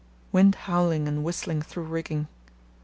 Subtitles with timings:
[0.31, 2.27] —Wind howling and whistling through rigging.